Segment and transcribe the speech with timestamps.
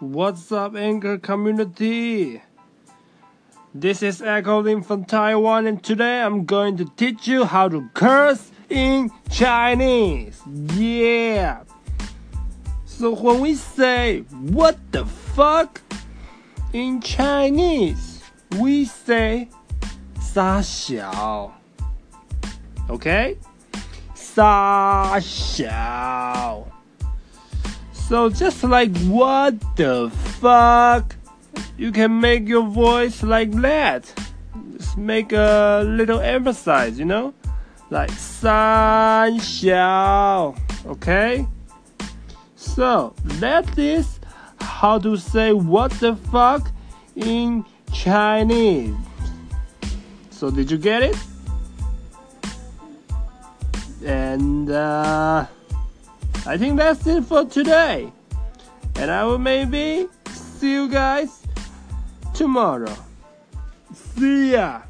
[0.00, 2.40] What's up, Anchor community?
[3.74, 7.90] This is Echo Lin from Taiwan, and today I'm going to teach you how to
[7.94, 10.40] curse in Chinese.
[10.74, 11.64] Yeah!
[12.84, 15.80] So when we say, what the fuck?
[16.72, 18.22] In Chinese,
[18.56, 19.48] we say,
[20.20, 21.50] 三小.
[22.88, 23.36] Okay?
[24.14, 25.97] 三小.
[28.08, 30.10] So just like what the
[30.40, 31.14] fuck,
[31.76, 34.10] you can make your voice like that.
[34.78, 37.34] Just make a little emphasize, you know,
[37.90, 40.54] like 三小.
[40.86, 41.46] Okay.
[42.56, 44.20] So that is
[44.58, 46.72] how to say what the fuck
[47.14, 48.94] in Chinese.
[50.30, 51.16] So did you get it?
[54.02, 55.44] And uh,
[56.46, 58.12] I think that's it for today.
[58.96, 61.42] And I will maybe see you guys
[62.34, 62.94] tomorrow.
[63.92, 64.87] See ya!